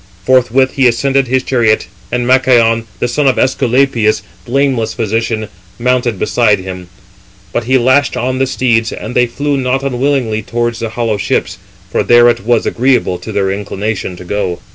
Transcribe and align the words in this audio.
Forthwith 0.25 0.71
he 0.71 0.87
ascended 0.87 1.27
his 1.27 1.43
chariot, 1.43 1.85
and 2.11 2.25
Machaon, 2.25 2.87
the 2.97 3.07
son 3.07 3.27
of 3.27 3.35
Æsculapius, 3.35 4.23
blameless 4.45 4.95
physician, 4.95 5.47
mounted 5.77 6.17
beside 6.17 6.57
him; 6.57 6.89
but 7.53 7.65
he 7.65 7.77
lashed 7.77 8.17
on 8.17 8.39
the 8.39 8.47
steeds, 8.47 8.91
and 8.91 9.13
they 9.15 9.27
flew 9.27 9.57
not 9.57 9.83
unwillingly 9.83 10.41
towards 10.41 10.79
the 10.79 10.89
hollow 10.89 11.17
ships, 11.19 11.59
for 11.91 12.01
there 12.01 12.27
it 12.29 12.43
was 12.43 12.65
agreeable 12.65 13.19
to 13.19 13.31
their 13.31 13.51
inclination 13.51 14.15
[to 14.15 14.25
go]. 14.25 14.57